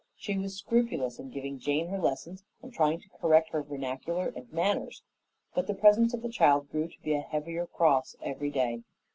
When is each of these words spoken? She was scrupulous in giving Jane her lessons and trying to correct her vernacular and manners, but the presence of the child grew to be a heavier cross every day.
She 0.17 0.35
was 0.35 0.55
scrupulous 0.55 1.19
in 1.19 1.29
giving 1.29 1.59
Jane 1.59 1.89
her 1.89 1.99
lessons 1.99 2.43
and 2.63 2.73
trying 2.73 2.99
to 3.01 3.09
correct 3.21 3.49
her 3.51 3.61
vernacular 3.61 4.33
and 4.35 4.51
manners, 4.51 5.03
but 5.53 5.67
the 5.67 5.75
presence 5.75 6.11
of 6.15 6.23
the 6.23 6.27
child 6.29 6.71
grew 6.71 6.87
to 6.87 7.01
be 7.03 7.13
a 7.13 7.21
heavier 7.21 7.67
cross 7.67 8.15
every 8.19 8.49
day. 8.49 8.81